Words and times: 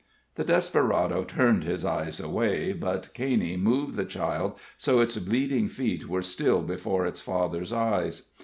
The 0.33 0.43
desperado 0.43 1.23
turned 1.23 1.63
his 1.63 1.85
eyes 1.85 2.19
away; 2.19 2.73
but 2.73 3.09
Caney 3.13 3.55
moved 3.55 3.93
the 3.93 4.03
child 4.03 4.53
so 4.75 4.99
its 4.99 5.15
bleeding 5.17 5.69
feet 5.69 6.09
were 6.09 6.23
still 6.23 6.63
before 6.63 7.05
its 7.05 7.21
father's 7.21 7.71
eyes. 7.71 8.31